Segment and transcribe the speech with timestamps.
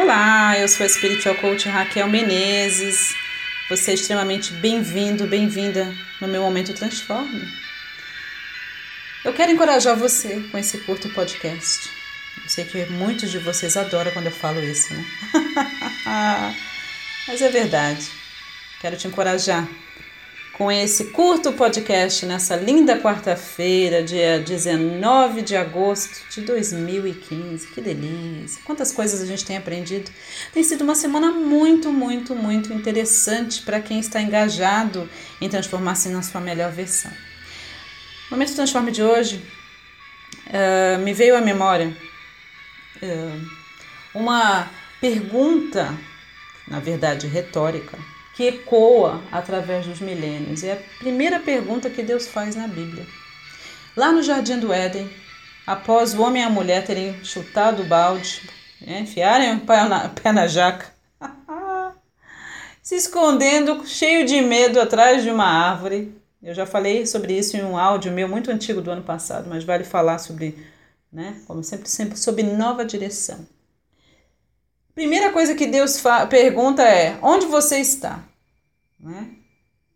[0.00, 3.16] Olá, eu sou a Spiritual Coach Raquel Menezes.
[3.68, 7.42] Você é extremamente bem-vindo, bem-vinda no meu Momento Transforme.
[9.24, 11.90] Eu quero encorajar você com esse curto podcast.
[12.44, 15.04] Eu sei que muitos de vocês adoram quando eu falo isso, né?
[17.26, 18.08] Mas é verdade.
[18.80, 19.68] Quero te encorajar
[20.58, 27.68] com esse curto podcast nessa linda quarta-feira, dia 19 de agosto de 2015.
[27.68, 28.60] Que delícia!
[28.64, 30.10] Quantas coisas a gente tem aprendido.
[30.52, 35.08] Tem sido uma semana muito, muito, muito interessante para quem está engajado
[35.40, 37.12] em transformar-se na sua melhor versão.
[38.28, 39.40] No momento Transforme de hoje,
[40.48, 41.96] uh, me veio à memória
[43.00, 43.48] uh,
[44.12, 44.68] uma
[45.00, 45.96] pergunta,
[46.66, 47.96] na verdade retórica,
[48.38, 50.62] que ecoa através dos milênios.
[50.62, 53.04] É a primeira pergunta que Deus faz na Bíblia.
[53.96, 55.10] Lá no Jardim do Éden,
[55.66, 58.48] após o homem e a mulher terem chutado o balde,
[58.80, 60.86] né, enfiarem o pé na, jaca,
[62.80, 66.16] se escondendo, cheio de medo, atrás de uma árvore.
[66.40, 69.64] Eu já falei sobre isso em um áudio meu muito antigo do ano passado, mas
[69.64, 70.64] vale falar sobre,
[71.12, 73.44] né, como sempre, sempre sob nova direção.
[74.94, 78.27] Primeira coisa que Deus pergunta é: onde você está?
[79.00, 79.30] Né?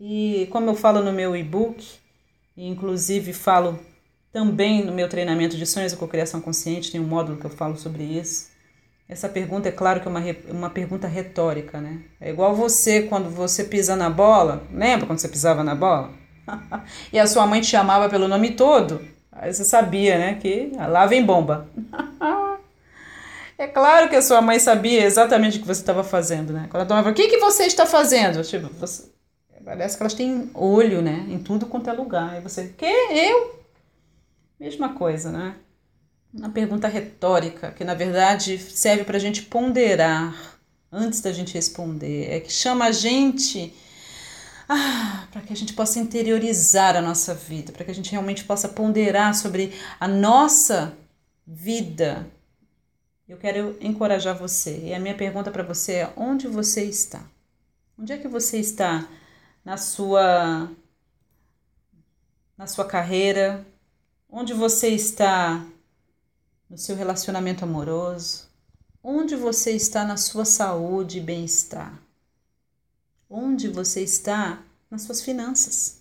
[0.00, 1.84] E como eu falo no meu e-book,
[2.56, 3.78] e inclusive falo
[4.32, 7.76] também no meu treinamento de sonhos e cocriação consciente, tem um módulo que eu falo
[7.76, 8.48] sobre isso.
[9.08, 12.02] Essa pergunta é claro que é uma, uma pergunta retórica, né?
[12.20, 16.12] É igual você quando você pisa na bola, lembra quando você pisava na bola?
[17.12, 19.00] e a sua mãe te chamava pelo nome todo,
[19.32, 21.68] aí você sabia, né, que lá vem bomba.
[23.58, 26.68] É claro que a sua mãe sabia exatamente o que você estava fazendo, né?
[26.70, 28.40] Quando ela falava, o que, que você está fazendo?
[28.44, 29.10] Tipo, você...
[29.64, 31.26] parece que elas têm olho, né?
[31.28, 32.38] Em tudo quanto é lugar.
[32.38, 32.86] E você, que?
[32.86, 33.58] Eu?
[34.60, 35.56] Mesma coisa, né?
[36.32, 40.58] Uma pergunta retórica, que na verdade serve para a gente ponderar
[40.92, 42.30] antes da gente responder.
[42.30, 43.74] É que chama a gente
[44.68, 48.44] ah, para que a gente possa interiorizar a nossa vida, para que a gente realmente
[48.44, 50.92] possa ponderar sobre a nossa
[51.46, 52.26] vida,
[53.28, 54.86] eu quero encorajar você.
[54.86, 57.22] E a minha pergunta para você é: onde você está?
[57.98, 59.06] Onde é que você está
[59.64, 60.70] na sua
[62.56, 63.66] na sua carreira?
[64.30, 65.64] Onde você está
[66.68, 68.48] no seu relacionamento amoroso?
[69.02, 71.98] Onde você está na sua saúde e bem-estar?
[73.28, 75.97] Onde você está nas suas finanças?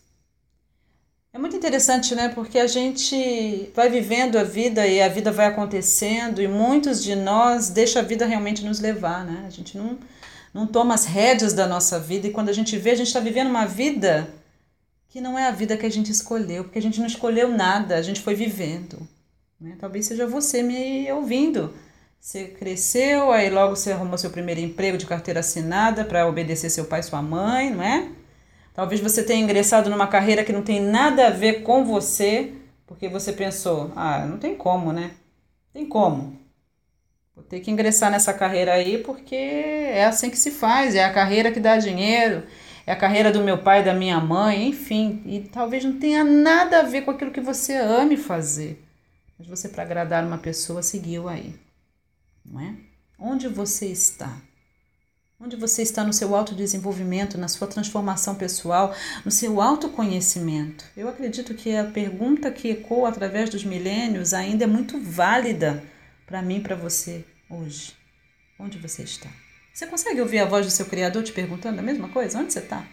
[1.37, 2.29] É muito interessante, né?
[2.29, 7.13] Porque a gente vai vivendo a vida e a vida vai acontecendo e muitos de
[7.13, 9.43] nós deixa a vida realmente nos levar, né?
[9.45, 9.99] A gente não,
[10.51, 13.19] não toma as rédeas da nossa vida e quando a gente vê, a gente está
[13.19, 14.27] vivendo uma vida
[15.09, 17.97] que não é a vida que a gente escolheu, porque a gente não escolheu nada,
[17.97, 19.07] a gente foi vivendo.
[19.61, 19.77] Né?
[19.79, 21.71] Talvez seja você me ouvindo.
[22.19, 26.85] Você cresceu, aí logo você arrumou seu primeiro emprego de carteira assinada para obedecer seu
[26.85, 28.09] pai e sua mãe, não é?
[28.77, 32.53] Talvez você tenha ingressado numa carreira que não tem nada a ver com você,
[32.85, 35.15] porque você pensou: ah, não tem como, né?
[35.73, 36.37] Tem como.
[37.35, 41.11] Vou ter que ingressar nessa carreira aí porque é assim que se faz, é a
[41.11, 42.43] carreira que dá dinheiro,
[42.85, 45.23] é a carreira do meu pai, da minha mãe, enfim.
[45.25, 48.85] E talvez não tenha nada a ver com aquilo que você ame fazer.
[49.39, 51.55] Mas você, para agradar uma pessoa, seguiu aí.
[52.45, 52.75] Não é?
[53.17, 54.37] Onde você está?
[55.39, 60.83] Onde você está no seu autodesenvolvimento, na sua transformação pessoal, no seu autoconhecimento?
[60.97, 65.83] Eu acredito que a pergunta que ecoa através dos milênios ainda é muito válida
[66.25, 67.93] para mim e para você hoje.
[68.57, 69.29] Onde você está?
[69.71, 72.39] Você consegue ouvir a voz do seu Criador te perguntando a mesma coisa?
[72.39, 72.83] Onde você está?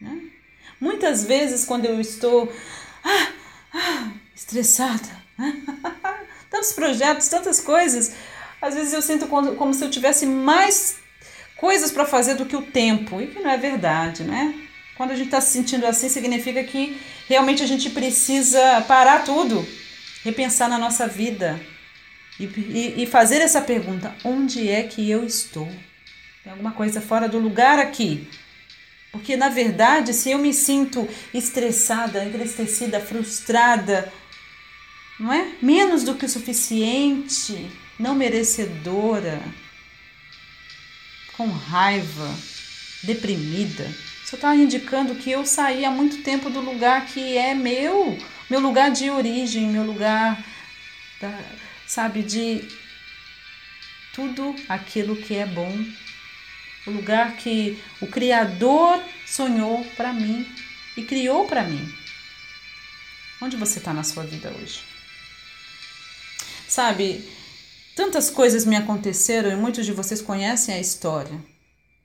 [0.00, 0.30] Né?
[0.80, 2.52] Muitas vezes, quando eu estou
[3.02, 3.32] ah,
[3.72, 5.08] ah, estressada,
[6.48, 8.14] tantos projetos, tantas coisas,
[8.62, 11.02] às vezes eu sinto como, como se eu tivesse mais
[11.64, 14.54] coisas para fazer do que o tempo, e que não é verdade, né?
[14.98, 19.66] Quando a gente está se sentindo assim, significa que realmente a gente precisa parar tudo,
[20.22, 21.58] repensar na nossa vida
[22.38, 25.66] e, e, e fazer essa pergunta: onde é que eu estou?
[26.42, 28.28] Tem alguma coisa fora do lugar aqui?
[29.10, 34.12] Porque, na verdade, se eu me sinto estressada, entristecida, frustrada,
[35.18, 35.52] não é?
[35.62, 39.40] Menos do que o suficiente, não merecedora,
[41.36, 42.34] com raiva,
[43.02, 43.90] deprimida,
[44.24, 48.58] isso está indicando que eu saí há muito tempo do lugar que é meu, meu
[48.58, 50.42] lugar de origem, meu lugar,
[51.20, 51.38] da,
[51.86, 52.66] sabe, de
[54.14, 55.72] tudo aquilo que é bom,
[56.86, 60.46] o lugar que o Criador sonhou para mim
[60.96, 61.92] e criou para mim.
[63.40, 64.82] Onde você está na sua vida hoje?
[66.66, 67.28] Sabe,
[67.94, 71.40] Tantas coisas me aconteceram e muitos de vocês conhecem a história.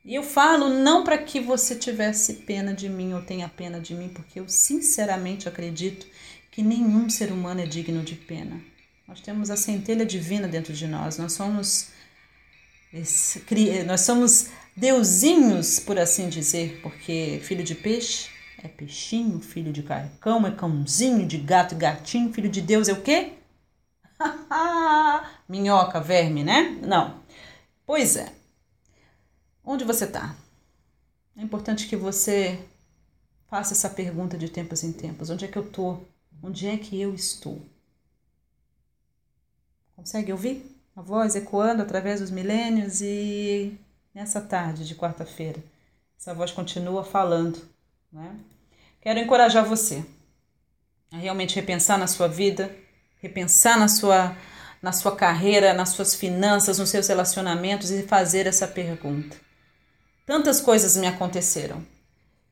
[0.05, 3.93] E eu falo não para que você tivesse pena de mim ou tenha pena de
[3.93, 6.07] mim, porque eu sinceramente acredito
[6.51, 8.61] que nenhum ser humano é digno de pena.
[9.07, 11.17] Nós temos a centelha divina dentro de nós.
[11.17, 11.89] Nós somos
[13.85, 18.29] nós somos deusinhos, por assim dizer, porque filho de peixe
[18.63, 19.83] é peixinho, filho de
[20.19, 23.33] cão é cãozinho, de gato gatinho, filho de Deus é o quê?
[25.49, 26.79] Minhoca, verme, né?
[26.81, 27.19] Não.
[27.85, 28.31] Pois é.
[29.65, 30.35] Onde você está?
[31.35, 32.63] É importante que você
[33.49, 35.29] faça essa pergunta de tempos em tempos.
[35.29, 36.07] Onde é que eu estou?
[36.41, 37.61] Onde é que eu estou?
[39.95, 40.63] Consegue ouvir
[40.95, 43.77] a voz ecoando através dos milênios e
[44.13, 45.61] nessa tarde de quarta-feira
[46.19, 47.57] essa voz continua falando,
[48.11, 48.35] né?
[48.99, 50.03] Quero encorajar você
[51.09, 52.75] a realmente repensar na sua vida,
[53.21, 54.35] repensar na sua
[54.81, 59.35] na sua carreira, nas suas finanças, nos seus relacionamentos e fazer essa pergunta.
[60.25, 61.83] Tantas coisas me aconteceram.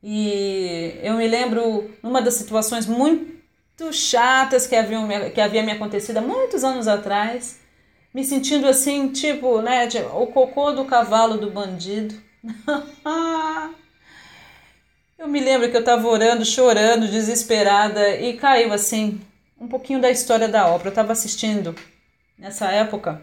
[0.04, 6.18] E eu me lembro numa das situações muito chatas que haviam que havia me acontecido
[6.18, 7.60] há muitos anos atrás,
[8.14, 12.16] me sentindo assim, tipo, né, tipo, o cocô do cavalo do bandido.
[15.18, 19.20] eu me lembro que eu estava orando, chorando, desesperada e caiu assim
[19.60, 20.90] um pouquinho da história da ópera.
[20.90, 21.76] Eu estava assistindo
[22.38, 23.22] nessa época.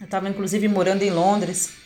[0.00, 1.80] Eu estava inclusive morando em Londres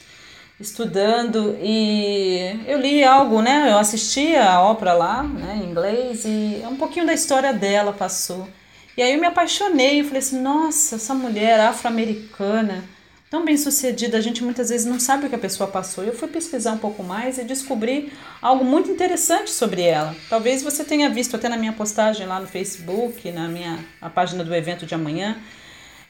[0.58, 3.70] estudando e eu li algo, né?
[3.70, 8.48] Eu assisti a ópera lá, né, em inglês e um pouquinho da história dela passou.
[8.96, 12.84] E aí eu me apaixonei, eu falei assim, nossa, essa mulher afro-americana,
[13.28, 16.04] tão bem sucedida, a gente muitas vezes não sabe o que a pessoa passou.
[16.04, 20.14] Eu fui pesquisar um pouco mais e descobri algo muito interessante sobre ela.
[20.30, 24.44] Talvez você tenha visto até na minha postagem lá no Facebook, na minha a página
[24.44, 25.36] do evento de amanhã,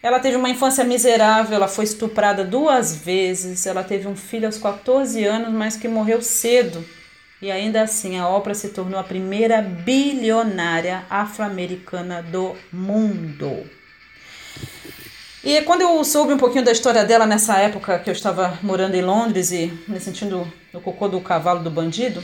[0.04, 4.58] ela teve uma infância miserável, ela foi estuprada duas vezes, ela teve um filho aos
[4.58, 6.84] 14 anos, mas que morreu cedo.
[7.40, 13.66] E ainda assim, a ópera se tornou a primeira bilionária afro-americana do mundo.
[15.42, 18.94] E quando eu soube um pouquinho da história dela nessa época que eu estava morando
[18.94, 22.22] em Londres e me sentindo no cocô do cavalo do bandido,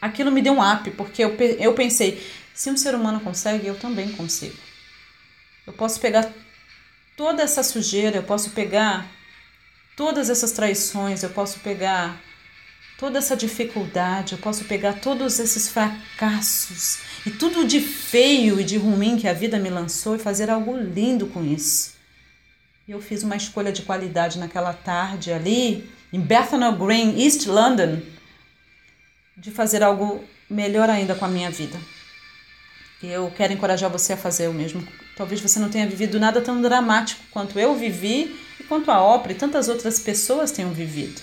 [0.00, 2.20] aquilo me deu um up, porque eu, eu pensei:
[2.52, 4.56] se um ser humano consegue, eu também consigo.
[5.64, 6.28] Eu posso pegar
[7.16, 9.10] toda essa sujeira, eu posso pegar
[9.96, 12.20] todas essas traições, eu posso pegar
[12.98, 18.76] toda essa dificuldade, eu posso pegar todos esses fracassos e tudo de feio e de
[18.76, 21.94] ruim que a vida me lançou e fazer algo lindo com isso.
[22.86, 28.00] E eu fiz uma escolha de qualidade naquela tarde ali, em Bethnal Green, East London,
[29.36, 31.78] de fazer algo melhor ainda com a minha vida.
[33.02, 34.86] Eu quero encorajar você a fazer o mesmo
[35.16, 39.32] Talvez você não tenha vivido nada tão dramático quanto eu vivi e quanto a ópera
[39.32, 41.22] e tantas outras pessoas tenham vivido.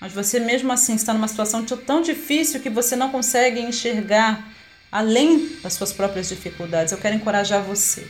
[0.00, 4.48] Mas você mesmo assim está numa situação tão difícil que você não consegue enxergar
[4.90, 6.92] além das suas próprias dificuldades.
[6.92, 8.06] Eu quero encorajar você.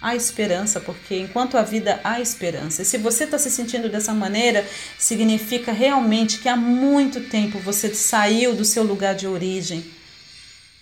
[0.00, 2.82] Há esperança, porque enquanto a vida há esperança.
[2.82, 4.66] E se você está se sentindo dessa maneira,
[4.98, 9.95] significa realmente que há muito tempo você saiu do seu lugar de origem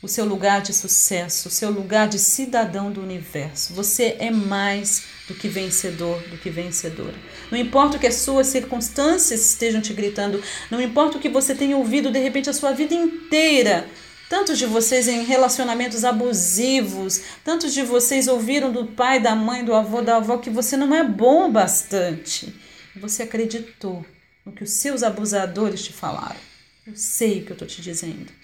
[0.05, 3.73] o seu lugar de sucesso, o seu lugar de cidadão do universo.
[3.73, 7.14] Você é mais do que vencedor, do que vencedora.
[7.50, 11.55] Não importa o que as suas circunstâncias estejam te gritando, não importa o que você
[11.55, 13.88] tenha ouvido de repente a sua vida inteira.
[14.28, 19.75] Tantos de vocês em relacionamentos abusivos, tantos de vocês ouviram do pai, da mãe, do
[19.75, 22.55] avô, da avó que você não é bom bastante.
[22.97, 24.05] Você acreditou
[24.45, 26.40] no que os seus abusadores te falaram.
[26.87, 28.44] Eu sei o que eu estou te dizendo.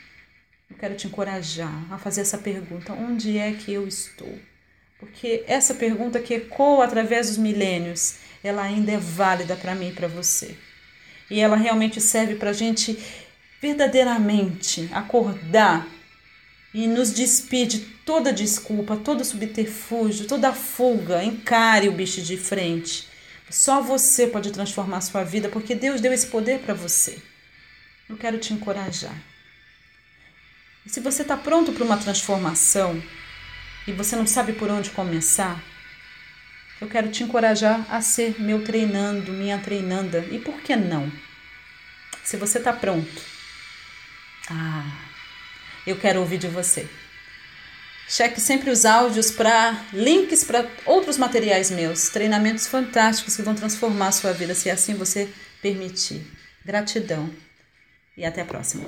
[0.70, 4.38] Eu quero te encorajar a fazer essa pergunta: onde é que eu estou?
[4.98, 9.92] Porque essa pergunta que ecoa através dos milênios, ela ainda é válida para mim e
[9.92, 10.56] para você.
[11.30, 12.98] E ela realmente serve para a gente
[13.60, 15.86] verdadeiramente acordar
[16.72, 21.24] e nos despir de toda desculpa, todo subterfúgio, toda fuga.
[21.24, 23.08] Encare o bicho de frente.
[23.48, 27.18] Só você pode transformar a sua vida, porque Deus deu esse poder para você.
[28.08, 29.16] Eu quero te encorajar.
[30.86, 33.02] Se você está pronto para uma transformação
[33.86, 35.62] e você não sabe por onde começar,
[36.80, 40.26] eu quero te encorajar a ser meu treinando, minha treinanda.
[40.30, 41.12] E por que não?
[42.24, 43.22] Se você está pronto,
[44.48, 44.90] ah,
[45.86, 46.88] eu quero ouvir de você.
[48.08, 54.08] Cheque sempre os áudios para links para outros materiais meus, treinamentos fantásticos que vão transformar
[54.08, 55.32] a sua vida, se assim você
[55.62, 56.26] permitir.
[56.64, 57.30] Gratidão
[58.16, 58.84] e até a próxima.